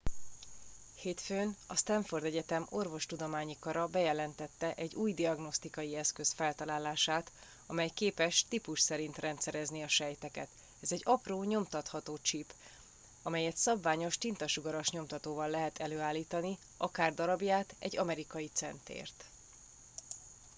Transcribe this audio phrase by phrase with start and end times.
[0.95, 7.31] hétfőn a stanford egyetem orvostudományi kara bejelentette egy új diagnosztikai eszköz feltalálását
[7.65, 10.47] amely képes típus szerint rendszerezni a sejteket
[10.79, 12.53] ez egy apró nyomtatható csip
[13.23, 19.25] amelyet szabványos tintasugaras nyomtatóval lehet előállítani akár darabját egy amerikai centért